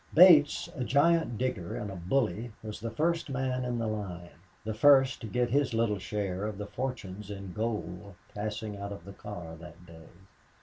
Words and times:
Bates, 0.15 0.67
a 0.75 0.83
giant 0.83 1.37
digger 1.37 1.75
and 1.75 1.91
a 1.91 1.95
bully, 1.95 2.51
was 2.63 2.79
the 2.79 2.89
first 2.89 3.29
man 3.29 3.63
in 3.63 3.77
the 3.77 3.85
line, 3.85 4.31
the 4.63 4.73
first 4.73 5.21
to 5.21 5.27
get 5.27 5.51
his 5.51 5.75
little 5.75 5.99
share 5.99 6.47
of 6.47 6.57
the 6.57 6.65
fortunes 6.65 7.29
in 7.29 7.53
gold 7.53 8.15
passing 8.33 8.75
out 8.77 8.91
of 8.91 9.05
the 9.05 9.13
car 9.13 9.55
that 9.59 9.85
day. 9.85 10.07